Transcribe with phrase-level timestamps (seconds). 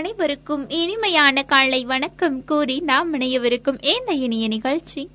[0.00, 5.08] அனைவருக்கும் இனிமையான காலை வணக்கம் கூறி நாம் இணையவிருக்கும் இந்த இனிய நிகழ்ச்சி.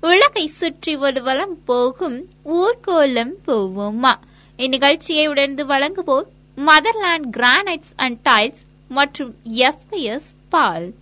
[0.00, 4.14] உலகை சுற்றி ஒரு வலம் போகும் ஊர்கோலம் போவோமா?
[4.56, 6.26] இந்நிகழ்ச்சியை உடனே வழங்குவோர்
[6.56, 10.94] மதர்லாண்ட் கிரானைட்ஸ் அண்ட் டைல்ஸ் மற்றும் எஸ்பிஎஸ் பால்.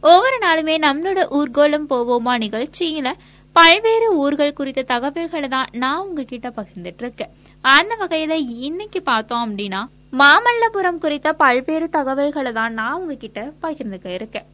[0.00, 3.12] ஒவ்வொரு நாளுமே நம்மளோட ஊர்கோலம் போவோமா நிகழ்ச்சியில
[3.52, 7.30] பல்வேறு ஊர்கள் குறித்த தகவல்களை தான் நான் உங்ககிட்ட பகிர்ந்துட்டு இருக்கேன்.
[7.60, 14.46] அந்த வகையில இன்னைக்கு பார்த்தோம் அப்படின்னா மாமல்லபுரம் குறித்த பல்வேறு தகவல்களை தான் நான் உங்ககிட்ட பகிர்ந்துக்க இருக்கேன்.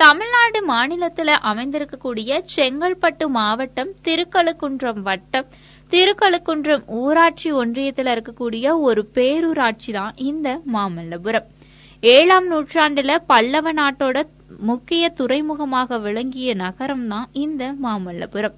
[0.00, 5.50] தமிழ்நாடு மாநிலத்தில் அமைந்திருக்கக்கூடிய செங்கல்பட்டு மாவட்டம் திருக்கழுக்குன்றம் வட்டம்
[5.92, 11.46] திருக்கழுக்குன்றம் ஊராட்சி ஒன்றியத்தில் இருக்கக்கூடிய ஒரு பேரூராட்சி தான் இந்த மாமல்லபுரம்.
[12.02, 14.16] ஏழாம் நூற்றாண்டுல பல்லவ நாட்டோட
[14.70, 18.56] முக்கிய துறைமுகமாக விளங்கிய நகரம் தான் இந்த மாமல்லபுரம்.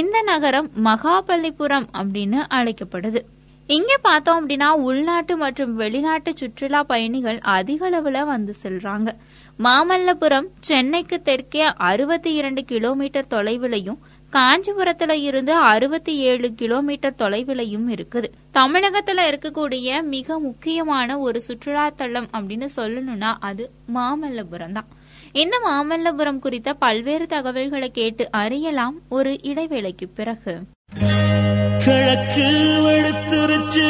[0.00, 3.22] இந்த நகரம் மகாபலிபுரம் அப்படின்னு அழைக்கப்படுது.
[3.66, 9.10] இங்க பார்த்தோம் அப்படின்னா உள்நாட்டு மற்றும் வெளிநாட்டு சுற்றுலா பயணிகள் அதிக அளவுல வந்து செல்றாங்க.
[9.58, 13.98] மாமல்லபுரம் சென்னைக்கு தெற்கே அறுபத்தி இரண்டு கிலோமீட்டர் தொலைவிலையும்
[14.32, 18.30] காஞ்சிபுரத்துல இருந்து அறுபத்தி ஏழு கிலோமீட்டர் தொலைவிலையும் இருக்குது.
[18.54, 24.86] தமிழகத்துல இருக்கக்கூடிய மிக முக்கியமான ஒரு சுற்றுலா தளம் அப்படின்னு சொல்லணும்னா அது மாமல்லபுரம் தான்.
[25.32, 30.60] இந்த மாமல்லபுரம் குறித்த பல்வேறு தகவல்களை கேட்டு அறியலாம் ஒரு இடைவேளைக்கு பிறகு.
[31.84, 32.48] கிழக்கு
[32.84, 33.88] வெளுத்துருச்சு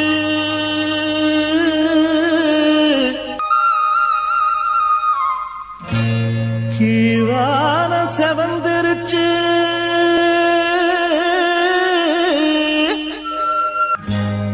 [6.77, 9.25] கீழான செவந்திருச்சு.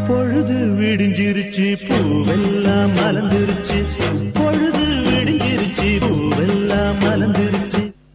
[0.08, 4.01] பொழுது விடிஞ்சிருச்சு பூவெல்லாம் மலர்ந்துருச்சு.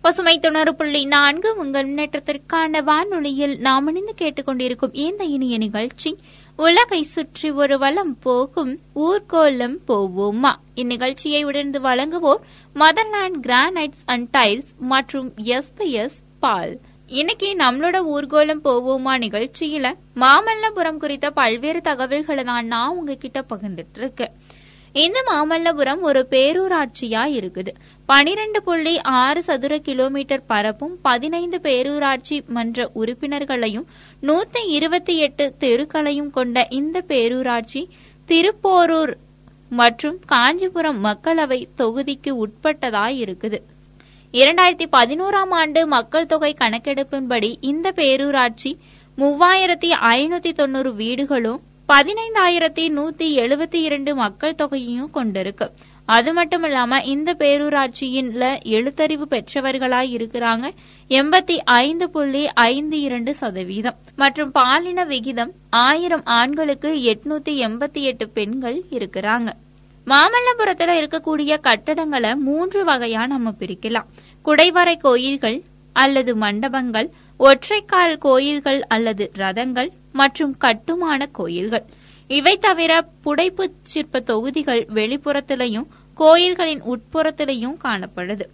[0.07, 6.18] பசுமை தொண்ணூறு புள்ளி நான்கு உங்கள் முன்னேற்றத்திற்கான வானொலியில் நாம் இணைந்து கேட்டுக்கொண்டிருக்கும் இந்த இனிய நிகழ்ச்சி
[6.56, 10.56] உலகை சுற்றி ஒரு வலம் போகும் ஊர்கோலம் போவோமா?
[10.75, 12.40] இந்நிகழ்ச்சியை உடனே வழங்குவோர்
[12.75, 16.79] மதர்லாண்ட் கிரானைட்ஸ் அண்ட் டைல்ஸ் மற்றும் எஸ்பிஎஸ் பால்.
[17.07, 24.31] இன்னைக்கு நம்மளோட ஊர்கோலம் போவோமா நிகழ்ச்சியில மாமல்லபுரம் குறித்த பல்வேறு தகவல்களை தான் நான் உங்ககிட்ட பகிர்ந்துட்டு இருக்கேன்.
[24.97, 27.71] இந்த மாமல்லபுரம் ஒரு பேரூராட்சியா இருக்குது
[28.09, 33.87] பனிரெண்டு புள்ளி ஆறு சதுர கிலோமீட்டர் பரப்பும் பதினைந்து பேரூராட்சி மன்ற உறுப்பினர்களையும்
[34.23, 37.81] நூத்தி இருபத்தி எட்டு தெருக்களையும் கொண்ட இந்த பேரூராட்சி
[38.29, 39.13] திருப்போரூர்
[39.71, 43.59] மற்றும் காஞ்சிபுரம் மக்களவை தொகுதிக்கு உட்பட்டதாய் இருக்குது
[44.33, 48.71] இரண்டாயிரத்தி பதினோராம் ஆண்டு மக்கள் தொகை கணக்கெடுப்பின்படி இந்த பேரூராட்சி
[49.17, 51.61] மூவாயிரத்தி ஐநூத்தி தொண்ணூறு வீடுகளும்
[51.93, 55.69] பதினைந்தாயிரத்தி நூத்தி எழுபத்தி இரண்டு மக்கள் தொகையையும் கொண்டிருக்கு.
[56.05, 60.69] அது மட்டும் இல்லாம இந்த பேரூராட்சியின்ல எழுத்தறிவு பெற்றவர்களாய் இருக்கிறாங்க.
[61.09, 63.95] எண்பத்தி ஐந்து புள்ளி ஐந்து இரண்டு சதவீதம்.
[64.15, 69.53] மற்றும் பாலின விகிதம் ஆயிரம் ஆண்களுக்கு எட்நூத்தி எண்பத்தி எட்டு பெண்கள் இருக்கிறாங்க.
[70.05, 74.05] மாமல்லபுரத்துல இருக்கக்கூடிய கட்டடங்களை மூன்று வகையா நம்ம பிரிக்கலாம்.
[74.45, 77.09] குடைவரை கோயில்கள் அல்லது மண்டபங்கள்
[77.39, 81.85] ஒற்றைக்கால் கோயில்கள் அல்லது ரதங்கள் மற்றும் கட்டுமான கோயில்கள்.
[82.29, 82.91] இவை தவிர
[83.25, 88.45] புடைப்பு சிற்ப தொகுதிகள் வெளிப்புறத்திலையும் கோயில்களின் உட்புறத்திலையும் காணப்படுது.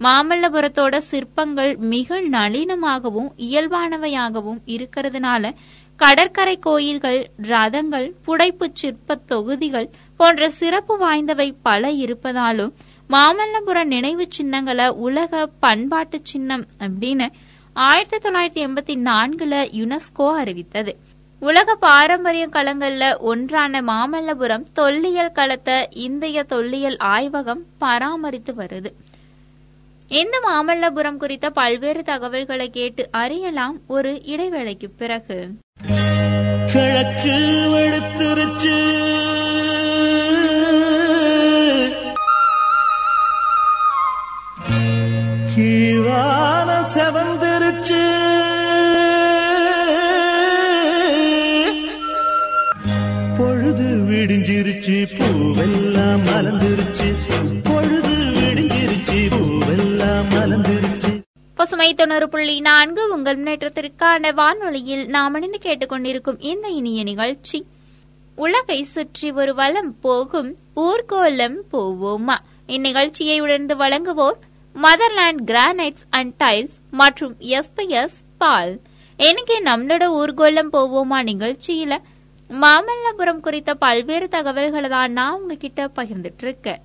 [0.00, 5.52] மாமல்லபுரத்தோட சிற்பங்கள் மிக நளினமாகவும் இயல்பானவையாகவும் இருக்கிறதுனால
[6.00, 9.88] கடற்கரை கோயில்கள் ரதங்கள் புடைப்பு சிற்ப தொகுதிகள்
[10.20, 12.72] போன்ற சிறப்பு வாய்ந்தவை பல இருப்பதாலும்
[13.10, 17.26] மாமல்லபுர நினைவு சின்னங்களை உலக பண்பாட்டு சின்னம் அப்படின்னு
[17.74, 20.96] ஆயிரத்தி தொள்ளாயிரத்தி எண்பத்தி நான்குல யுனெஸ்கோ அறிவித்தது.
[21.40, 28.86] உலக பாரம்பரிய களங்கள்ல ஒன்றான மாமல்லபுரம் தொல்லியல் களத்தை இந்திய தொல்லியல் ஆய்வகம் பராமரித்து வருது.
[30.08, 35.48] இந்த மாமல்லபுரம் குறித்த பல்வேறு தகவல்களை கேட்டு அறியலாம் ஒரு இடைவேளைக்கு பிறகு.
[36.72, 37.62] கிழக்கு
[46.14, 48.02] வெளுத்துருச்சு செவந்திருச்சு.
[53.38, 57.08] பொழுது விடிஞ்சிருச்சு பூவெல்லாம் மலர்ந்துருச்சு.
[57.62, 61.22] பொழுது விடிஞ்சிருச்சு பூவெல்லாம் மலர்ந்துருச்சு.
[61.54, 67.66] பசுமை தொண்ணூறு புள்ளி நான்கு உங்கள் முன்னேற்றத்திற்கான வானொலியில் நாம் இணைந்து கேட்டுக்கொண்டிருக்கும் இந்த இனிய நிகழ்ச்சி.
[68.36, 72.36] உலகை சுற்றி ஒரு வலம் போகும் ஊர்கோலம் போவோமா?
[72.68, 74.38] இந்நிகழ்ச்சியை உணர்ந்து வழங்குவோர்
[74.82, 78.80] மதர்லாண்ட் கிரானைட்ஸ் அண்ட் டைல்ஸ் மற்றும் எஸ்பிஎஸ் பால்.
[79.16, 81.98] இன்னைக்கு நம்மளோட ஊர்கோலம் போவோமா நிகழ்ச்சியில?
[82.48, 86.80] மாமல்லபுரம் குறித்த பல்வேறு தகவல்களை தான் நான் உங்ககிட்ட பகிர்ந்துட்டு இருக்கேன்.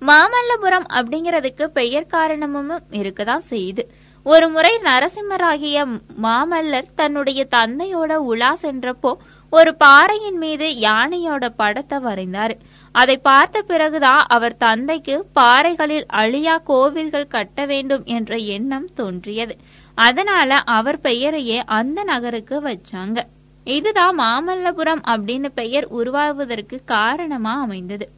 [0.00, 3.84] மாமல்லபுரம் அப்படிங்கறதுக்கு பெயர் காரணமும் இருக்கதான் செய்யுது.
[4.30, 5.78] ஒரு முறை நரசிம்மராகிய
[6.22, 9.12] மாமல்லர் தன்னுடைய தந்தையோட உலா சென்றப்போ
[9.50, 12.54] ஒரு பாறையின் மீது யானையோட படத்தை வரைந்தார்.
[12.92, 19.56] அதை பார்த்த பிறகுதான் அவர் தந்தைக்கு பாறைகளில் அழியா கோவில்கள் கட்ட வேண்டும் என்ற எண்ணம் தோன்றியது.
[19.94, 23.18] அதனால அவர் பெயரையே அந்த நகருக்கு வச்சாங்க.
[23.64, 28.08] இதுதான் மாமல்லபுரம் அப்படின்னு பெயர் உருவாவதற்கு காரணமா அமைந்தது.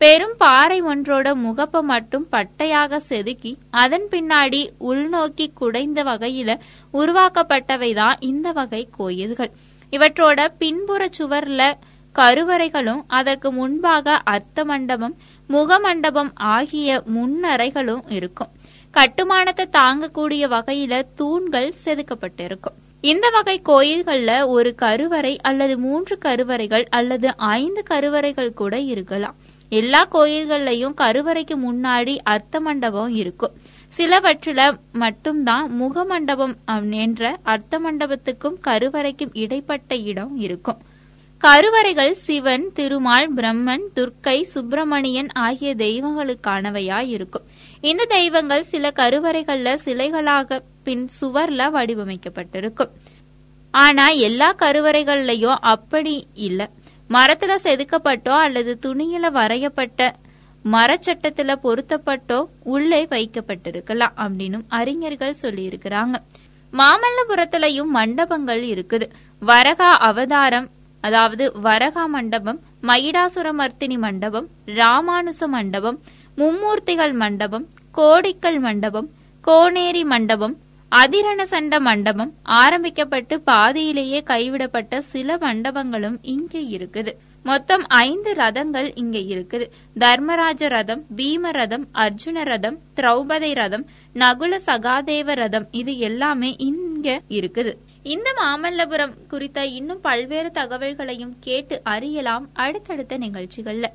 [0.00, 6.58] பெரும் பாறை ஒன்றோட முகப்ப மட்டும் பட்டையாக செதுக்கி அதன் பின்னாடி உள்நோக்கி குடைந்த வகையில
[6.92, 9.52] உருவாக்கப்பட்டவைதான் இந்த வகை கோயில்கள்.
[9.90, 11.72] இவற்றோட பின்புற சுவர்ல
[12.14, 15.16] கருவறைகளும் அதற்கு முன்பாக அர்த்த மண்டபம்
[15.48, 18.52] முகமண்டபம் ஆகிய முன்னறைகளும் இருக்கும்.
[18.90, 22.78] கட்டுமானத்தை தாங்கக்கூடிய வகையில தூண்கள் செதுக்கப்பட்டிருக்கும்.
[23.00, 29.34] இந்த வகை கோயில்கள்ல ஒரு கருவறை அல்லது மூன்று கருவறைகள் அல்லது ஐந்து கருவறைகள் கூட இருக்கலாம்.
[29.68, 33.52] எல்லா கோயில்கள்லயும் கருவறைக்கு முன்னாடி அர்த்த மண்டபம் இருக்கும்.
[33.96, 40.78] சிலவற்றில மட்டும்தான் முகமண்டபம் என்ற அர்த்த மண்டபத்துக்கும் கருவறைக்கும் இடைப்பட்ட இடம் இருக்கும்.
[41.38, 47.42] கருவறைகள் சிவன் திருமால் பிரம்மன் துர்க்கை சுப்பிரமணியன் ஆகிய தெய்வங்களுக்கானவையாய் இருக்கும்.
[47.80, 52.90] இந்த தெய்வங்கள் சில கருவறைகள்ல சிலைகளாக பின் சுவர்ல வடிவமைக்கப்பட்டிருக்கும்.
[53.70, 56.68] ஆனா எல்லா கருவறைகள்லயும் அப்படி இல்லை.
[57.10, 60.12] மரத்துல செதுக்கப்பட்டோ அல்லது துணியில வரையப்பட்ட
[60.64, 66.14] மரச்சட்டத்துல பொருத்தப்பட்டோ உள்ளே வைக்கப்பட்டிருக்கலாம் அப்படின்னு அறிஞர்கள் சொல்லியிருக்கிறாங்க.
[66.72, 69.06] மாமல்லபுரத்திலையும் மண்டபங்கள் இருக்குது.
[69.42, 70.68] வரகா அவதாரம்
[71.00, 75.98] அதாவது வரகா மண்டபம் மயிடாசுரமர்த்தினி மண்டபம் ராமானுச மண்டபம்
[76.36, 79.08] மும்மூர்த்திகள் மண்டபம் கோடிக்கல் மண்டபம்
[79.44, 80.54] கோனேரி மண்டபம்
[81.00, 82.32] அதிரண சண்ட மண்டபம்
[82.62, 87.12] ஆரம்பிக்கப்பட்டு பாதியிலேயே கைவிடப்பட்ட சில மண்டபங்களும் இங்கே இருக்குது.
[87.48, 89.66] மொத்தம் ஐந்து ரதங்கள் இங்க இருக்குது.
[90.02, 93.84] தர்மராஜ ரதம் பீம ரதம் அர்ஜுன ரதம் திரௌபதை ரதம்
[94.22, 97.74] நகுல சகாதேவ ரதம் இது எல்லாமே இங்க இருக்குது.
[98.14, 103.86] இந்த மாமல்லபுரம் குறித்த இன்னும் பல்வேறு தகவல்களையும் கேட்டு அறியலாம் அடுத்தடுத்த நிகழ்ச்சிகள்ல.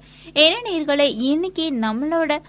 [0.45, 2.41] ஏன்னா நேர்களே இன்னைக்கு நம்மளோட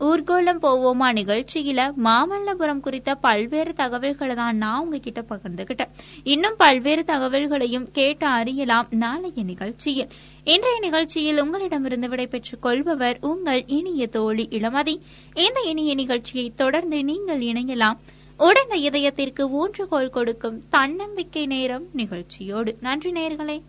[0.00, 5.88] ஊர்கோலம் போவோமா நிகழ்ச்சியில மாமல்லபுரம் குறித்த பல்வேறு தகவல்களை தான் நான் உங்ககிட்ட பகிர்ந்துகிட்டேன்.
[6.22, 10.08] இன்னும் பல்வேறு தகவல்களையும் கேட்டு அறியலாம் நாளைய நிகழ்ச்சியில்.
[10.44, 15.00] இன்றைய நிகழ்ச்சியில் உங்களிடமிருந்து விடைபெற்றுக் கொள்பவர் உங்கள் இனிய தோழி இளமதி.
[15.34, 17.96] இந்த இனிய நிகழ்ச்சியை தொடர்ந்து நீங்கள் இணையலாம்.
[18.38, 22.76] உடந்த இதயத்திற்கு ஊன்றுகோல் கொடுக்கும் தன்னம்பிக்கை நேரம் நிகழ்ச்சியோடு.
[22.80, 23.62] நன்றி நேர்களே.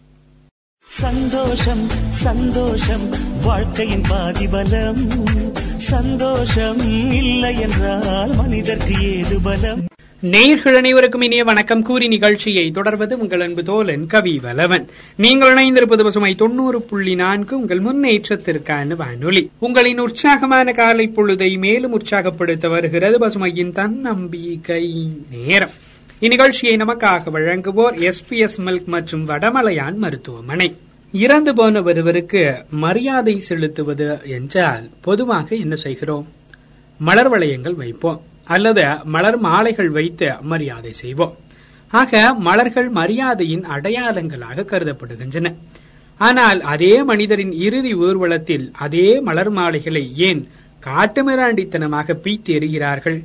[0.79, 3.09] சந்தோஷம் சந்தோஷம்
[3.43, 5.52] வாழ்க்கையின் பாதிபலம்.
[5.83, 6.79] சந்தோஷம்
[7.11, 9.81] இல்லை என்றால் மனிதர்க்கு ஏது பலம்?
[10.19, 11.81] நேயர்கள் அனைவருக்கும் இனிய வணக்கம்.
[11.81, 14.87] கூறி நிகழ்ச்சியை தொடர்வது உங்கள் அன்பு தோலன் கவி வலவன்.
[15.15, 19.49] நீங்கள் இணைந்திருப்பது பசுமை தொண்ணூறு புள்ளி நான்கு உங்கள் முன்னேற்றத்திற்கான வானொலி.
[19.59, 25.71] உங்களின் உற்சாகமான காலை பொழுதை மேலும் உற்சாகப்படுத்த வருகிறது பசுமையின் தன்னம்பிக்கை நேரம்.
[26.21, 30.75] இந்நிகழ்ச்சியை நமக்காக வழங்குவோர் எஸ் பி எஸ் மில்க் மற்றும் வடமலையான் மருத்துவமனை.
[31.13, 36.27] இறந்து போன ஒருவருக்கு மரியாதை செலுத்துவது என்றால் பொதுவாக என்ன செய்கிறோம்?
[36.99, 38.21] மலர் வளையங்கள் வைப்போம்.
[38.45, 41.35] அல்லது மலர் மாலைகள் வைத்து மரியாதை செய்வோம்.
[41.91, 45.55] ஆக மலர்கள் மரியாதையின் அடையாளங்களாக கருதப்படுகின்றன.
[46.17, 50.47] ஆனால் அதே மனிதரின் இறுதி ஊர்வலத்தில் அதே மலர் மாலைகளை ஏன்
[50.83, 53.23] காட்டுமிராண்டித்தனமாக பீத்து எறிகிறார்கள்?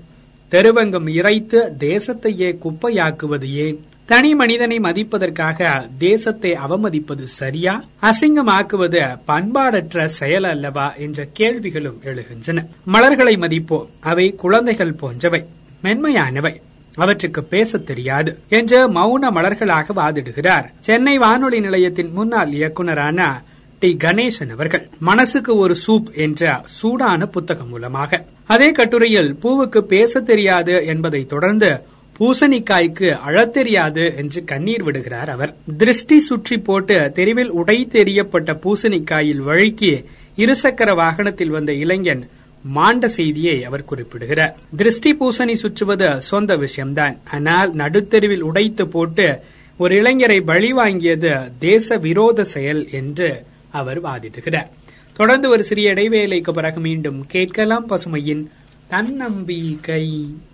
[0.50, 3.80] தெருவங்கம் இறைத்து தேசத்தையே குப்பையாக்குவது ஏன்?
[4.08, 7.84] தனி மனிதனை மதிப்பதற்காக தேசத்தை அவமதிப்பது சரியா?
[8.02, 10.94] அசிங்கமாக்குவது பண்பாடற்ற செயல் அல்லவா?
[10.94, 12.66] என்ற கேள்விகளும் எழுகின்றன.
[12.84, 13.86] மலர்களை மதிப்போம்.
[14.00, 15.44] அவை குழந்தைகள் போன்றவை
[15.82, 16.60] மென்மையானவை.
[16.94, 20.64] அவற்றுக்கு பேசத் தெரியாது என்று மௌன மலர்களாக வாதிடுகிறார்.
[20.80, 23.42] சென்னை வானொலி நிலையத்தின் முன்னாள் இயக்குநரான
[23.78, 23.96] டி.
[24.04, 24.88] கணேசன் அவர்கள்.
[24.98, 28.24] மனசுக்கு ஒரு சூப் என்ற சூடான புத்தகம் மூலமாக.
[28.46, 35.52] அதே கட்டுரையில் பூவுக்கு பேச தெரியாது என்பதை தொடர்ந்து பூசணிக்காய்க்கு அழத்தெரியாது என்று கண்ணீர் விடுகிறார் அவர்.
[35.78, 39.92] திருஷ்டி சுற்றி போட்டு தெருவில் உடை தெரியப்பட்ட பூசணிக்காயில் வழுக்கி
[40.36, 42.24] இருசக்கர வாகனத்தில் வந்த இளைஞன்
[42.64, 44.56] மாண்ட செய்தியை அவர் குறிப்பிடுகிறார்.
[44.76, 47.14] திருஷ்டி பூசணி சுற்றுவது சொந்த விஷயம்தான்.
[47.34, 49.28] ஆனால் நடுத்தெருவில் உடைத்து போட்டு
[49.78, 53.30] ஒரு இளைஞரை பழி வாங்கியது தேச விரோத செயல் என்று
[53.70, 54.68] அவர் வாதிடுகிறார்
[55.16, 58.44] தொடர்ந்து ஒரு சிறிய இடைவேளைக்கு பிறகு மீண்டும் கேட்கலாம் பசுமையின்
[58.88, 60.04] தன்னம்பிக்கை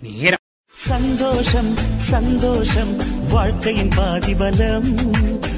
[0.01, 0.44] நேரம்.
[0.77, 2.95] சந்தோஷம் சந்தோஷம்
[3.29, 5.13] வாழ்க்கையின் பாதிபலம்.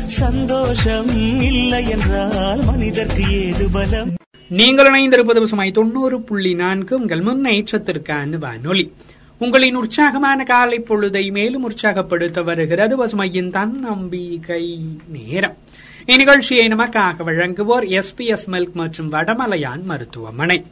[0.06, 1.08] சந்தோஷம்
[1.42, 4.14] இல்லை என்றால் மனிதர்க்கு ஏது பலம்?
[4.50, 7.00] நீங்கள் இணைந்திருப்பது சுமாய் தொண்ணூறு புள்ளி நான்கு.
[7.00, 8.94] உங்கள் முன்னேற்றத்திற்கான வானொலி
[9.40, 15.58] உங்களின் உற்சாகமான காலை பொழுதை மேலும் உற்சாகப்படுத்த வருகிறது பசுமையின் தன்னம்பிக்கை நேரம்.
[16.06, 20.64] இந்நிகழ்ச்சியை நமக்காக வழங்குவோர் எஸ்பிஎஸ் மில்க் மற்றும் வடமலையான் மருத்துவமனை.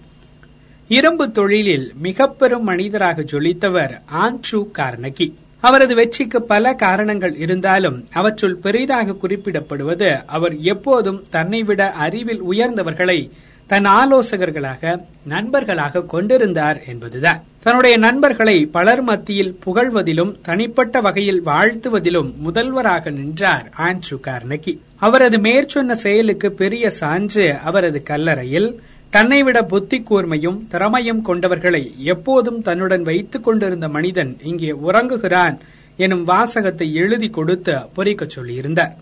[0.88, 5.34] இரும்பு தொழிலில் மிக பெரும் மனிதராக ஜொலித்தவர் ஆண்ட்ரூ கார்னகி.
[5.60, 13.30] அவரது வெற்றிக்கு பல காரணங்கள் இருந்தாலும் அவற்றுள் பெரிதாக குறிப்பிடப்படுவது அவர் எப்போதும் தன்னை விட அறிவில் உயர்ந்தவர்களை
[13.68, 17.44] தன் ஆலோசகர்களாக நண்பர்களாக கொண்டிருந்தார் என்பதுதான்.
[17.64, 24.78] தன்னுடைய நண்பர்களை பலர் மத்தியில் புகழ்வதிலும் தனிப்பட்ட வகையில் வாழ்த்துவதிலும் முதல்வராக நின்றார் ஆண்ட்ரூ கார்னகி.
[24.96, 33.02] அவரது மேற்சொன்ன செயலுக்கு பெரிய சான்று அவரது கல்லறையில் தன்னை விட புத்தி கூர்மையும் திறமையும் கொண்டவர்களை எப்போதும் தன்னுடன்
[33.02, 35.56] வைத்துக் கொண்டிருந்த மனிதன் இங்கே உறங்குகிறான்
[35.98, 38.94] எனும் வாசகத்தை எழுதி கொடுத்து பொறிக்கச் சொல்லியிருந்தார்.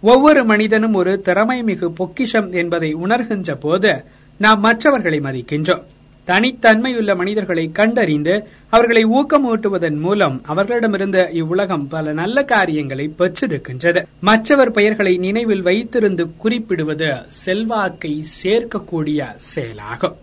[0.00, 4.04] ஒவ்வொரு மனிதனும் ஒரு திறமை மிகு பொக்கிஷம் என்பதை உணர்கின்ற போது
[4.38, 5.82] நாம் மற்றவர்களை மதிக்கின்றோம்.
[6.26, 14.04] தனித்தன்மையுள்ள மனிதர்களை கண்டறிந்து அவர்களை ஊக்கமூட்டுவதன் மூலம் அவர்களிடமிருந்து இவ்வுலகம் பல நல்ல காரியங்களை பெற்றிருக்கின்றது.
[14.20, 20.16] மற்றவர் பெயர்களை நினைவில் வைத்திருந்து குறிப்பிடுவது செல்வாக்கை சேர்க்கக்கூடிய செயலாகும்.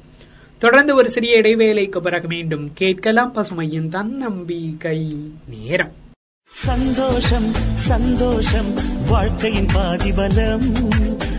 [0.58, 5.15] தொடர்ந்து ஒரு சிறிய இடைவேளைக்கு பிறகு மீண்டும் கேட்கலாம் பசுமையின் தன்னம்பிக்கை
[5.50, 5.91] நேரம்.
[6.44, 8.99] சந்தோஷம் சந்தோஷம்.
[9.09, 10.61] வாழ்க்கையின் பாதிபலம்.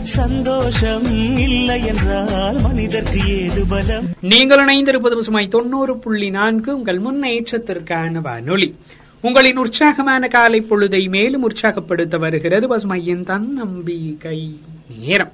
[0.02, 1.04] சந்தோஷம்
[1.38, 4.04] இல்லை என்றால் மனிதர்க்கு ஏது பலம்?
[4.20, 6.76] நீங்கள் இணைந்திருப்பது சுமாய் தொண்ணூறு புள்ளி நான்கு.
[6.76, 8.74] உங்கள் முன்னேற்றத்திற்கான வானொலி.
[9.20, 14.58] உங்களின் உற்சாகமான காலை பொழுதை மேலும் உற்சாகப்படுத்த வருகிறது பசுமையின் தன்னம்பிக்கை
[14.98, 15.32] நேரம்.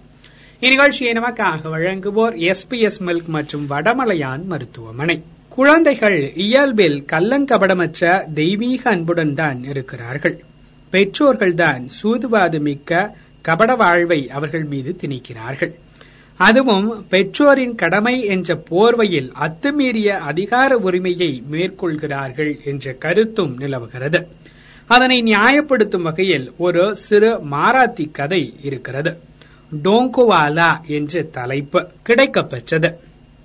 [0.61, 5.23] இந்நிகழ்ச்சியை நமக்காக வழங்குவோர் எஸ் பி எஸ் மில்க் மற்றும் வடமலையான் மருத்துவமனை.
[5.49, 10.45] குழந்தைகள் இயல்பில் கள்ளங்கபடமற்ற தெய்வீக அன்புடன் தான் இருக்கிறார்கள்.
[10.93, 15.73] பெற்றோர்கள்தான் சூதுவாது மிக்க கபட வாழ்வை அவர்கள் மீது திணிக்கிறார்கள்.
[16.37, 24.27] அதுவும் பெற்றோரின் கடமை என்ற போர்வையில் அத்துமீறிய அதிகார உரிமையை மேற்கொள்கிறார்கள் என்ற கருத்தும் நிலவுகிறது.
[24.87, 29.19] அதனை நியாயப்படுத்தும் வகையில் ஒரு சிறு மாராத்தி கதை இருக்கிறது.
[29.85, 32.95] டோங்கோவாலா என்ற தலைப்பு கிடைக்கப்பெற்றது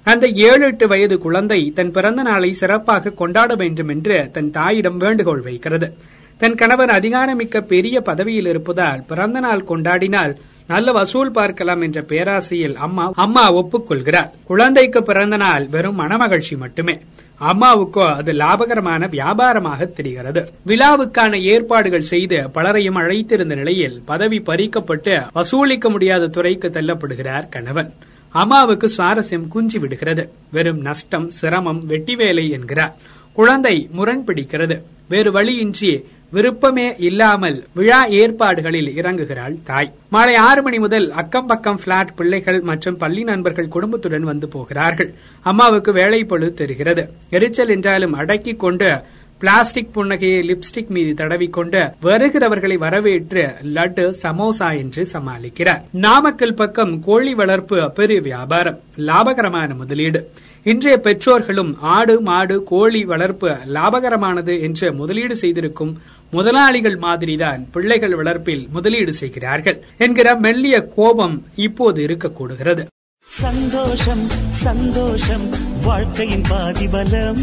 [0.04, 5.42] அந்த ஏழு எட்டு வயது குழந்தை தன் பிறந்த நாளை சிறப்பாக கொண்டாட வேண்டும் என்று தன் தாயிடம் வேண்டுகோள்
[5.42, 5.94] வைக்கிறது.
[6.42, 10.32] தன் கணவர் அதிகாரமிக்க பெரிய பதவியில் இருப்பதால் பிறந்த நாள் கொண்டாடினால்
[10.68, 14.30] நல்ல வசூல் பார்க்கலாம் என்ற பேராசையில் அம்மா அம்மா ஒப்புக்கொள்கிறார்.
[14.44, 16.96] குழந்தைக்கு பிறந்த நாள் வெறும் மனமகிழ்ச்சி மட்டுமே.
[17.42, 20.42] அம்மாவுக்கோ அது லாபகரமான வியாபாரமாக தெரிகிறது.
[20.68, 27.92] விழாவுக்கான ஏற்பாடுகள் செய்து பலரையும் அழைத்திருந்த நிலையில் பதவி பறிக்கப்பட்டு வசூலிக்க முடியாத துறைக்கு தள்ளப்படுகிறார் கணவன்.
[28.30, 30.26] அம்மாவுக்கு சுவாரஸ்யம் குஞ்சி விடுகிறது.
[30.52, 32.96] வெறும் நஷ்டம் சிரமம் வெட்டி வேலை என்கிறார்.
[33.34, 34.76] குழந்தை முரண் பிடிக்கிறது
[35.10, 35.92] வேறு வழியின்றி
[36.32, 39.92] விருப்பமே இல்லாமல் விழா ஏற்பாடுகளில் இறங்குகிறாள் தாய்.
[40.10, 45.14] மாலை ஆறு மணி முதல் அக்கம் பக்கம் பிளாட் பிள்ளைகள் மற்றும் பள்ளி நண்பர்கள் குடும்பத்துடன் வந்து போகிறார்கள்.
[45.42, 47.06] அம்மாவுக்கு வேலை பொழுது தெரிகிறது.
[47.30, 49.02] எரிச்சல் என்றாலும் அடக்கிக் கொண்டு
[49.40, 55.82] பிளாஸ்டிக் புன்னகையை லிப்ஸ்டிக் மீது தடவிக்கொண்டு வருகிறவர்களை வரவேற்று லட்டு சமோசா என்று சமாளிக்கிறார்.
[55.92, 60.32] நாமக்கல் பக்கம் கோழி வளர்ப்பு பெரிய வியாபாரம் லாபகரமான முதலீடு.
[60.64, 65.98] இன்றைய பெற்றோர்களும் ஆடு மாடு கோழி வளர்ப்பு லாபகரமானது என்று முதலீடு செய்திருக்கும்
[66.32, 72.86] முதலாளிகள் மாதிரிதான் பிள்ளைகள் வளர்ப்பில் முதலீடு செய்கிறார்கள் என்கிற மெல்லிய கோபம் இப்போது இருக்கக்கூடுகிறது.
[73.20, 75.50] சந்தோஷம் சந்தோஷம்
[75.84, 77.38] வாழ்க்கையின் பாதிபலம்.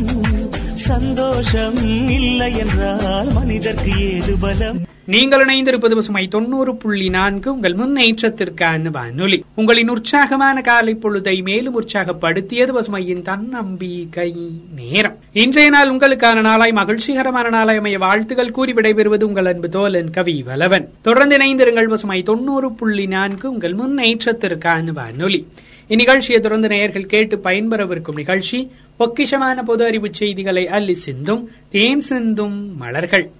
[0.78, 1.76] சந்தோஷம்
[2.08, 4.78] இல்லை என்றால் மனிதர்க்கு ஏது பலம்?
[5.04, 7.52] நீங்கள் இணைந்திருப்பது பசுமை தொண்ணூறு புள்ளி நான்கு.
[7.52, 9.44] உங்கள் முன்னேற்றத்திற்கான வானொலி.
[9.54, 14.36] உங்களின் உற்சாகமான காலை பொழுதை மேலும் உற்சாகப்படுத்தியது பசுமையின் தன்னம்பிக்கை
[14.76, 15.16] நேரம்.
[15.32, 20.88] இன்றைய நாள் உங்களுக்கான நாளாய் மகிழ்ச்சிகரமான நாளாய் அமைய வாழ்த்துகள் கூறி விடைபெறுவது உங்கள் அன்பு தோலன் கவி வலவன்
[21.02, 25.46] தொடர்ந்து இணைந்திருங்கள் பசுமை தொண்ணூறு புள்ளி நான்கு உங்கள் முன்னேற்றத்திற்கான வானொலி.
[25.88, 33.30] இந்நிகழ்ச்சியை தொடர்ந்து நேயர்கள் கேட்டு பயன்பெறவிருக்கும் நிகழ்ச்சி பொக்கிஷமான பொது அறிவு செய்திகளை அள்ளி சிந்தும் தேன் சிந்தும் மலர்கள்.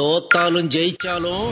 [0.00, 1.50] தோத்தாலும் ஜெயிச்சாலும்.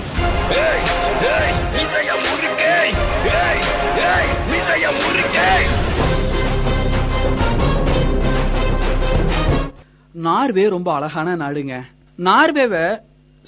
[10.13, 11.83] நார்வே ரொம்ப அழகான நாடுங்க.
[12.19, 13.01] நார்வேவை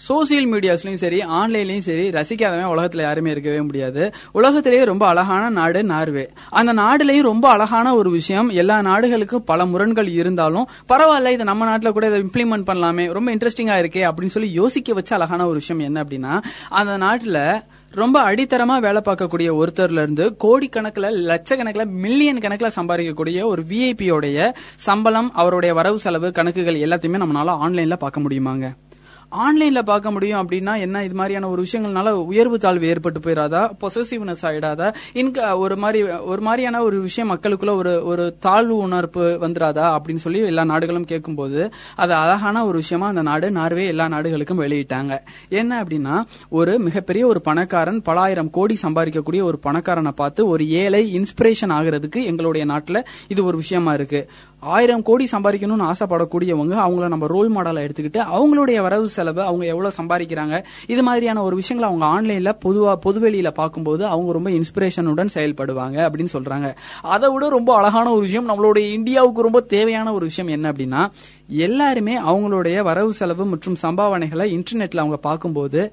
[0.08, 4.12] சோசியல் மீடியாஸ்லயும் சரி ஆன்லைன்லயும் சரி ரசிக்காதவன் உலகத்துல யாருமே இருக்கவே முடியாது.
[4.32, 6.28] உலகத்திலேயே ரொம்ப அழகான நாடு நார்வே.
[6.50, 11.92] அந்த நாடுலயும் ரொம்ப அழகான ஒரு விஷயம் எல்லா நாடுகளுக்கும் பல முரண்கள் இருந்தாலும் பரவாயில்ல இதை நம்ம நாட்டுல
[11.92, 16.04] கூட இதை இம்ப்ளிமெண்ட் பண்ணலாமே ரொம்ப இன்ட்ரெஸ்டிங்கா இருக்கே அப்படின்னு சொல்லி யோசிக்க வச்ச அழகான ஒரு விஷயம் என்ன
[16.04, 23.62] அப்படின்னா அந்த நாட்டுல ரொம்ப அடித்தரமா வேலை பார்க்கக்கூடிய ஒருத்தர்ல இருந்து கோடிக்கணக்கில் லட்சக்கணக்கில் மில்லியன் கணக்கில் சம்பாதிக்கக்கூடிய ஒரு
[23.68, 28.74] விஐபியோடைய சம்பளம் அவருடைய வரவு செலவு கணக்குகள் எல்லாத்தையுமே நம்மளால ஆன்லைன்ல பார்க்க முடியுமாங்க?
[29.32, 31.04] ஆன்லைன்ல பார்க்க முடியும் அப்படின்னா என்ன?
[31.04, 36.82] இது மாதிரியான ஒரு விஷயங்கள்னால உயர்வு தாழ்வு ஏற்பட்டு போயிடாதா பொசசிவ்னஸ் ஆயிடாதா இன்க ஒரு மாதிரி ஒரு மாதிரியான
[36.82, 42.66] ஒரு விஷயம் மக்களுக்குள்ள ஒரு ஒரு தாழ்வு உணர்வு வந்துடாதா அப்படின்னு சொல்லி எல்லா நாடுகளும் கேட்கும்போது அது அழகான
[42.66, 45.18] ஒரு விஷயமா அந்த நாடு நார்வே எல்லா நாடுகளுக்கும் வெளியிட்டாங்க.
[45.48, 51.20] என்ன அப்படின்னா ஒரு மிகப்பெரிய ஒரு பணக்காரன் பல ஆயிரம் கோடி சம்பாதிக்கக்கூடிய ஒரு பணக்காரனை பார்த்து ஒரு ஏழை
[51.20, 54.30] இன்ஸ்பிரேஷன் ஆகிறதுக்கு எங்களுடைய நாட்டுல இது ஒரு விஷயமா இருக்கு.
[54.60, 60.64] ஆயிரம் கோடி சம்பாதிக்கணும்னு ஆசைப்படக்கூடியவங்க அவங்கள நம்ம ரோல் மாடலை எடுத்துக்கிட்டு அவங்களுடைய வரவு செலவு அவங்க எவ்வளவு சம்பாதிக்கிறாங்க.
[60.86, 66.74] இது மாதிரியான ஒரு விஷயங்களை அவங்க ஆன்லைன்ல பொதுவா பொதுவெளியில பார்க்கும்போது அவங்க ரொம்ப இன்ஸ்பிரேஷனுடன் செயல்படுவாங்க அப்படின்னு சொல்றாங்க.
[67.02, 71.06] அதை விட ரொம்ப அழகான ஒரு விஷயம் நம்மளுடைய இந்தியாவுக்கு ரொம்ப தேவையான ஒரு விஷயம் என்ன அப்படின்னா
[71.46, 75.92] எல்லாருமே அவங்களுடைய வரவு செலவு மற்றும் சம்பாவனைகளை இன்டர்நெட்ல அவங்க பார்க்கும்போது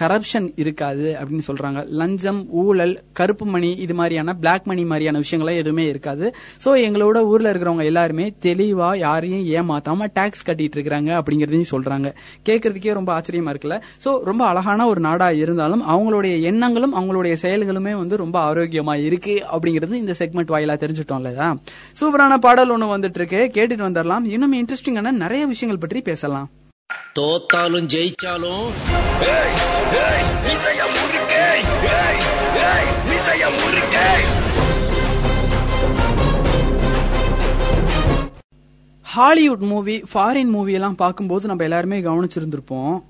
[0.00, 1.88] கரப்ஷன் இருக்காது அப்படின்னு சொல்றாங்க.
[1.88, 6.34] லஞ்சம் ஊழல் கருப்பு மணி இது மாதிரியான பிளாக் மணி மாதிரியான விஷயங்கள்லாம் எதுவுமே இருக்காது.
[6.64, 12.14] சோ எங்களோட ஊர்ல இருக்கிறவங்க எல்லாருமே தெளிவா யாரையும் ஏமாத்தாம டாக்ஸ் கட்டிட்டு இருக்கிறாங்க அப்படிங்கறதையும் சொல்றாங்க.
[12.48, 13.82] கேட்கறதுக்கே ரொம்ப ஆச்சரியமா இருக்குல்ல?
[14.04, 19.92] சோ ரொம்ப அழகான ஒரு நாடா இருந்தாலும் அவங்களுடைய எண்ணங்களும் அவங்களுடைய செயல்களுமே வந்து ரொம்ப ஆரோக்கியமா இருக்கு அப்படிங்கிறது
[19.94, 21.56] இந்த செக்மெண்ட் வாயிலா தெரிஞ்சுட்டோம் இல்லையா?
[22.00, 23.50] சூப்பரான பாடல் ஒண்ணு வந்துட்டு இருக்கு.
[23.54, 26.50] கேட்டுட்டு வந்துடலாம் இன்னும் இன்ட்ரெஸ்டிங்கான நிறைய விஷயங்கள் பற்றி பேசலாம்.
[27.18, 28.64] தோத்தாலும் ஜெயிச்சாலும்
[39.02, 43.02] ஹாலிவுட் மூவி ஃபாரின் மூவி எல்லாம் பார்க்கும்போது நம்ம எல்லாருமே கவனிச்சிருந்திருப்போம்.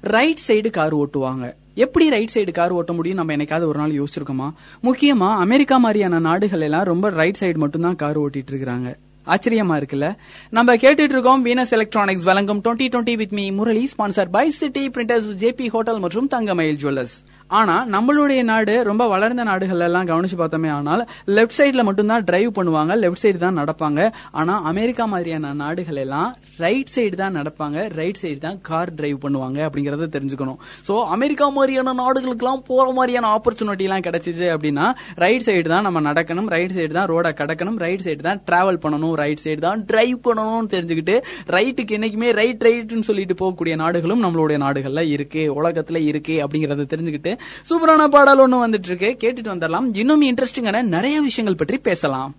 [0.00, 1.54] ரைட் சைடு கார் ஓட்டுவாங்க.
[1.74, 3.16] எப்படி ரைட் சைடு கார் ஓட்ட முடியும்?
[3.16, 4.52] நம்ம என்னைக்காவது ஒரு நாள் யோசிச்சிருக்கோமா?
[4.82, 10.16] முக்கியமா அமெரிக்கா மாதிரியான நாடுகள் எல்லாம் ரொம்ப ரைட் சைடு மட்டும் தான் கார் ஓட்டிட்டு இருக்காங்க ஆச்சரியமா இருக்குல்ல?
[10.50, 15.28] நம்ம கேட்டுட்டு இருக்கோம் வீனஸ் எலக்ட்ரானிக்ஸ் வழங்கும் twenty twenty with me Murali sponsor by city printers
[15.38, 17.14] JP hotel மற்றும் தங்கமயில் ஜுவல்லர்ஸ்
[17.46, 22.92] ஆனா நம்மளுடைய நாடு ரொம்ப வளர்ந்த நாடுகள் எல்லாம் கவனிச்சு பார்த்தோமே ஆனால் லெஃப்ட் சைட்ல மட்டும்தான் டிரைவ் பண்ணுவாங்க
[22.96, 24.12] லெஃப்ட் சைடு தான் நடப்பாங்க.
[24.30, 27.78] ஆனா அமெரிக்கா மாதிரியான நாடுகள் எல்லாம் ரைட் சைடு தான் நடப்பாங்க.
[27.98, 30.58] ரைட் சைடு தான் கார் டிரைவ் பண்ணுவாங்க அப்படிங்கறத தெரிஞ்சுக்கணும்.
[30.88, 34.86] சோ அமெரிக்கா மாதிரியான நாடுகளுக்கெல்லாம் போற மாதிரியான ஆப்பர்ச்சுனிட்டி எல்லாம் கிடைச்சிச்சு அப்படின்னா
[35.24, 36.48] ரைட் சைடு தான் நம்ம நடக்கணும்.
[36.54, 37.78] ரைட் சைடு தான் ரோட கடக்கணும்.
[37.84, 39.14] ரைட் சைடு தான் டிராவல் பண்ணணும்.
[39.22, 41.16] ரைட் சைடு தான் டிரைவ் பண்ணணும்னு தெரிஞ்சுக்கிட்டு
[41.56, 47.34] ரைட்டுக்கு என்னைக்குமே ரைட் ரைட்னு சொல்லிட்டு போகக்கூடிய நாடுகளும் நம்மளுடைய நாடுகள்ல இருக்கு உலகத்துல இருக்கு அப்படிங்கறத தெரிஞ்சுக்கிட்டு
[47.70, 49.10] சூப்பரான பாடல் ஒன்று வந்துட்டு இருக்கு.
[49.24, 49.88] கேட்டுட்டு வந்துடலாம்.
[50.02, 52.32] இன்னும் இன்ட்ரெஸ்டிங்கான நிறைய விஷயங்கள் பற்றி பேசலாம்.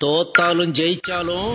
[0.00, 1.52] தோத்தாலும் ஜெயிச்சாலும்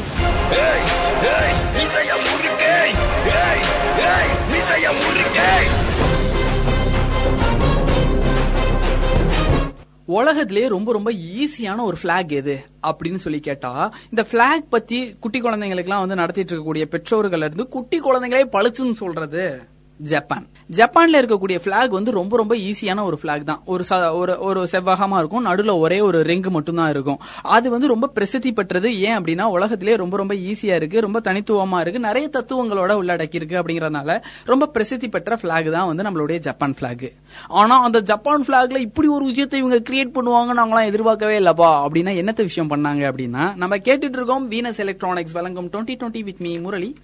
[10.06, 16.00] உலகத்திலேயே ரொம்ப ரொம்ப ஈஸியான ஒரு பிளாக் எது அப்படின்னு சொல்லி கேட்டா இந்த பிளாக் பத்தி குட்டி குழந்தைங்களுக்குலாம்
[16.00, 19.69] வந்து நடத்திட்டு இருக்கக்கூடிய பெற்றோர்கள் இருந்து குட்டி குழந்தைங்களே பழுச்சுன்னு சொல்றது.
[20.00, 20.48] ஜப்பான்.
[20.72, 23.62] ஜப்பான்ல இருக்கக்கூடிய பிளாக் வந்து ரொம்ப ரொம்ப ஈஸியான ஒரு பிளாக் தான்.
[23.66, 23.84] ஒரு
[24.14, 25.46] ஒரு ஒரு செவ்வகமா இருக்கும்.
[25.46, 27.20] நடுவுல ஒரே ஒரு ரிங் மட்டும்தான் இருக்கும்.
[27.42, 31.02] அது வந்து ரொம்ப பிரசித்தி பெற்றது ஏன் அப்படின்னா உலகத்திலே ரொம்ப ரொம்ப ஈஸியா இருக்கு.
[31.02, 32.00] ரொம்ப தனித்துவமா இருக்கு.
[32.00, 37.14] நிறைய தத்துவங்களோட உள்ளடக்கி இருக்கு அப்படிங்கறதுனால ரொம்ப பிரசித்தி பெற்ற பிளாக் தான் வந்து நம்மளுடைய ஜப்பான் பிளாக்
[37.48, 41.70] ஆனா அந்த ஜப்பான் பிளாக்ல இப்படி ஒரு விஷயத்தை இவங்க கிரியேட் பண்ணுவாங்க நாங்களாம் எதிர்பார்க்கவே இல்லப்பா.
[41.86, 46.58] அப்படின்னா என்னத்த விஷயம் பண்ணாங்க அப்படின்னா நம்ம கேட்டுட்டு இருக்கோம் வீனஸ் எலக்ட்ரானிக்ஸ் வழங்கும் twenty twenty with me
[46.58, 46.96] Murali.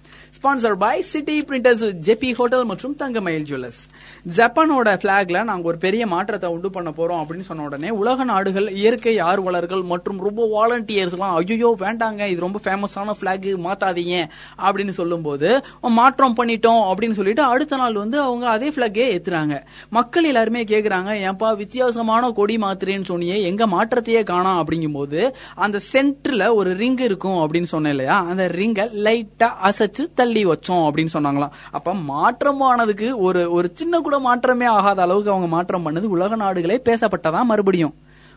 [0.42, 3.80] Sponsor by city printers JP hotel மற்றும் தங்கமயில் ஜுவல்லர்ஸ்
[4.36, 9.18] ஜப்பானோட பிளாக்ல நாங்க ஒரு பெரிய மாற்றத்தை உண்டு பண்ண போறோம் அப்படின்னு சொன்ன உடனே உலக நாடுகள் இயற்கை
[9.18, 14.28] ஆர்வலர்கள் மற்றும் ரொம்ப வாலண்டியர்ஸ் எல்லாம் ஐயோ வேண்டாங்க இது ரொம்ப ஃபேமஸான பிளாக் மாத்தாதீங்க
[14.62, 19.64] அப்படின்னு சொல்லும்போது மாற்றம் பண்ணிட்டோம் அப்படின்னு சொல்லிட்டு அடுத்த நாள் வந்து அவங்க அதே பிளாக்கே ஏத்துறாங்க.
[19.88, 26.74] மக்கள் எல்லாருமே கேக்குறாங்க ஏன்பா வித்தியாசமான கொடி மாத்திரேன்னு சொன்னியே எங்க மாற்றத்தையே காணோம் அப்படிங்கும்போது அந்த சென்டர்ல ஒரு
[26.74, 28.26] ரிங் இருக்கும் அப்படின்னு சொன்னேன் இல்லையா?
[28.26, 31.52] அந்த ரிங்கை லைட்டா அசைச்சு தள்ளி வச்சோம் அப்படின்னு சொன்னாங்களாம்.
[31.70, 31.94] அப்ப
[32.76, 36.08] மாற்றமானதுக்கு ஒரு ஒரு சின்ன கூட மாற்றமே ஆகாத அளவுக்கு அவங்க மாற்றம் பண்ணது.
[36.16, 37.94] உலக நாடுகளே பேசப்பட்டதா மறுபடியும்.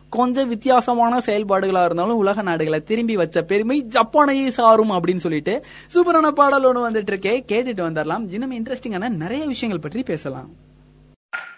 [0.10, 6.68] கொஞ்சம் வித்தியாசமான செயல்பாடுகளா இருந்தாலும் உலக நாடுகளை திரும்பி வச்ச பெருமை ஜப்பானையே சாரும் அப்படின்னு சொல்லிட்டு சூப்பரான பாடல்
[6.70, 10.50] ஒண்ணு வந்துட்டு இருக்கே கேட்டுட்டு வந்துடலாம் இன்னும் இன்ட்ரெஸ்டிங்கான நிறைய விஷயங்கள் பற்றி பேசலாம்.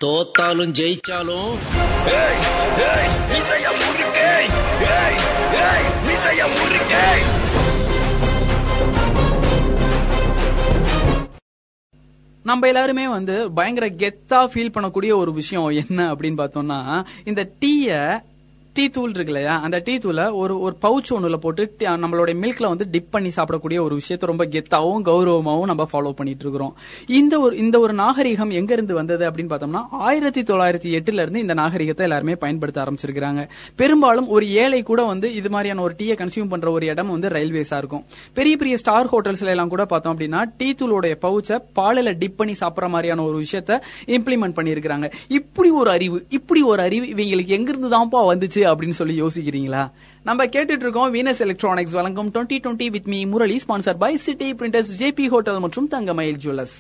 [0.04, 1.50] தோத்தாலும் ஜெயிச்சாலும்.
[12.44, 16.80] நம்ம எல்லாருமே வந்து பயங்கர கெத்தா ஃபீல் பண்ணக்கூடிய ஒரு விஷயம் என்ன அப்படின்னு பார்த்தோம்னா
[17.24, 17.90] இந்த டீய
[18.74, 22.68] டீ தூள் இருக்கு இல்லையா அந்த டீ தூளை ஒரு ஒரு பவுச் ஒண்ணுல போட்டு நம்மளோட நம்மளுடைய மில்க்ல
[22.68, 26.76] வந்து டிப் பண்ணி சாப்பிடக்கூடிய ஒரு விஷயத்த ரொம்ப கெத்தாவும் கௌரவமாவும் நம்ம ஃபாலோ பண்ணிட்டு இருக்கிறோம்.
[27.08, 31.54] இந்த ஒரு இந்த ஒரு நாகரிகம் எங்க இருந்து வந்தது அப்படின்னு பார்த்தோம்னா ஆயிரத்தி தொள்ளாயிரத்தி எட்டுல இருந்து இந்த
[31.54, 36.72] நாகரிகத்தை எல்லாருமே பயன்படுத்த ஆரம்பிச்சிருக்காங்க பெரும்பாலும் ஒரு ஏழை கூட வந்து இது மாதிரியான ஒரு டீயை கன்சியூம் பண்ற
[36.72, 38.04] ஒரு இடம் வந்து ரயில்வேஸா இருக்கும்.
[38.34, 42.90] பெரிய பெரிய ஸ்டார் ஹோட்டல்ஸ்ல எல்லாம் கூட பார்த்தோம் அப்படின்னா டீ தூளோட பவுச்சை பாலில டிப் பண்ணி சாப்பிட்ற
[42.90, 48.60] மாதிரியான ஒரு விஷயத்த இம்ப்ளிமெண்ட் பண்ணிருக்காங்க இப்படி ஒரு அறிவு இப்படி ஒரு அறிவு இவங்களுக்கு எங்கிருந்து தான்ப்பா வந்துச்சு?
[48.66, 49.92] அப்படின்னு சொல்லி யோசிக்கிறீங்களா?
[50.24, 54.92] நம்ம கேட்டுட்டு இருக்கோம் வீனஸ் எலக்ட்ரானிக்ஸ் வழங்கும் twenty twenty with me Murali sponsor by city printers
[54.98, 56.78] JP hotel மற்றும் தங்கமயில் ஜுவல்லர்ஸ்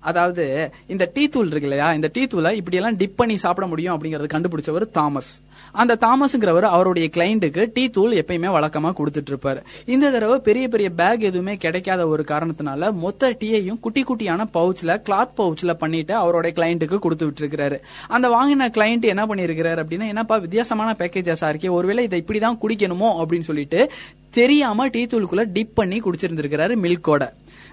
[0.00, 3.94] அதாவது இந்த டீ தூள் இருக்கு இல்லையா இந்த டீ தூளை இப்படி எல்லாம் டிப் பண்ணி சாப்பிட முடியும்
[3.96, 5.40] அப்படிங்கறது கண்டுபிடிச்சவர் தாமஸ்.
[5.72, 11.20] அந்த தாமஸ்ங்கிறவர் அவருடைய கிளைண்ட்டுக்கு டீ தூள் எப்பயுமே வழக்கமா கொடுத்துட்டு இருப்பாரு இந்த தடவை பெரிய பெரிய பேக்
[11.20, 17.26] எதுவுமே கிடைக்காத ஒரு காரணத்தினால மொத்த டீயையும் குட்டி குட்டியான பவுச்ல கிளாத் பவுச்ல பண்ணிட்டு அவருடைய கிளைண்ட்டுக்கு கொடுத்து
[17.26, 23.10] விட்டுருக்காரு அந்த வாங்கின கிளைண்ட் என்ன பண்ணிருக்கிறாரு அப்படின்னா என்னப்பா வித்தியாசமான பேக்கேஜஸா இருக்கே ஒருவேளை இதை இப்படிதான் குடிக்கணுமோ
[23.20, 23.90] அப்படின்னு சொல்லிட்டு
[24.30, 27.28] தெரியாம டீ தூளுக்குள்ள டிப் பண்ணி குடிச்சிருந்திருக்கிறாரு மில்கோட.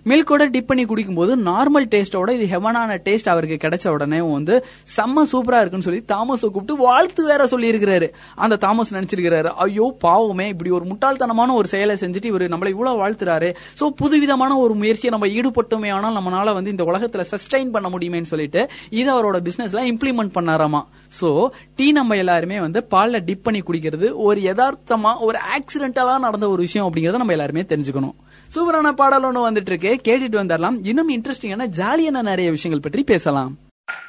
[0.10, 4.56] மில்கோட டிப் பண்ணி குடிக்கும்போது நார்மல் டேஸ்டோட இது ஹெவனான டேஸ்ட் அவருக்கு கிடைச்ச உடனே வந்து
[4.96, 8.08] செம்ம சூப்பரா இருக்குன்னு சொல்லி தாமஸை கூப்பிட்டு வாழ்த்து வேற சொல்லி இருக்கிறாரு
[8.46, 13.50] அந்த தாமஸ் நினைச்சிருக்கிறாரு ஐயோ பாவமே இப்படி ஒரு முட்டாள்தனமான ஒரு செயலை செஞ்சுட்டு இவர் நம்மளை இவ்வளவு வாழ்த்துறாரு.
[13.80, 18.63] சோ புதுவிதமான ஒரு முயற்சியை நம்ம ஈடுபட்டோமே ஆனால் நம்மளால வந்து இந்த உலகத்துல சஸ்டைன் பண்ண முடியுமேன்னு சொல்லிட்டு
[19.00, 20.84] இது அவரோட பிசினஸ்ல இம்ப்ளிமெண்ட் பண்ணாராமா.
[21.22, 21.32] சோ
[21.76, 26.88] டீ நம்ம எல்லாருமே வந்து பால்ல டிப் பண்ணி குடிக்கிறது ஒரு யதார்த்தமா ஒரு ஆக்சிடென்டலா நடந்த ஒரு விஷயம்
[26.88, 28.15] அப்படிங்கறத நம்ம எல்லாருமே தெரிஞ்சுக்கணும்.
[28.56, 29.91] சூப்பரான பாடல் ஒன்று வந்துட்டு இருக்கு.
[30.04, 33.58] கேட்டுட்டு வந்துடலாம் இன்னும் இன்ட்ரெஸ்டிங்கான ஜாலியான நிறைய விஷயங்கள் பற்றி பேசலாம்.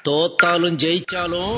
[0.09, 1.55] தோத்தாலும் ஜெயிச்சாலும்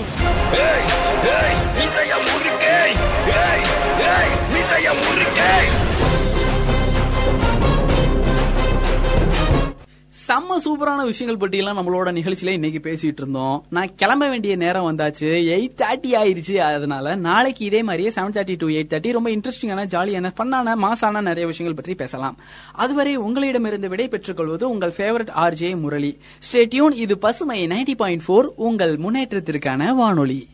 [10.29, 13.65] செம்ம சூப்பரான விஷயங்கள் பற்றி எல்லாம் நம்மளோட நிகழ்ச்சியில இன்னைக்கு பேசிட்டு இருந்தோம்.
[13.71, 15.29] நான் கிளம்ப வேண்டிய நேரம் வந்தாச்சு.
[15.55, 16.57] எயிட் தேர்ட்டி ஆயிருச்சு.
[16.57, 21.47] அதனால நாளைக்கு இதே மாதிரியே seven thirty to eight thirty ரொம்ப இன்ட்ரெஸ்டிங்கான ஜாலியான ஃபன்னான மாசான நிறைய
[21.47, 22.37] விஷயங்கள் பற்றி பேசலாம்.
[22.73, 26.19] அதுவரை உங்களிடமிருந்து விடை பெற்றுக் கொள்வது உங்கள் ஃபேவரட் ஆர்ஜே முரளி.
[26.53, 30.49] ஸ்டேட்யூன் இது பசுமை நைன்டி பாயிண்ட் ஃபோர் உங்கள் முன்னேற்றத்திற்கான வானொலி.